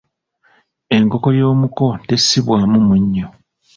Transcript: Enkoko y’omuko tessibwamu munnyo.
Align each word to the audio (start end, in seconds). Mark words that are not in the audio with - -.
Enkoko 0.95 1.29
y’omuko 1.39 1.85
tessibwamu 2.07 2.77
munnyo. 2.87 3.27